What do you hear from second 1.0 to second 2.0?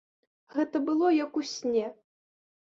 як у сне.